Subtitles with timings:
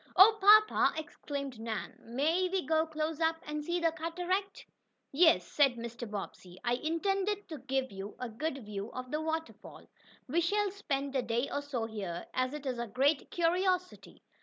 [0.15, 1.93] "Oh, papa!" exclaimed Nan.
[2.01, 4.65] "May we go close up and see the cataract?"
[5.11, 6.09] "Yes," said Mr.
[6.09, 6.57] Bobbsey.
[6.63, 9.87] "I intended to give you a good view of the waterfall.
[10.27, 14.23] We shall spend a day or so here, as it is a great curiosity.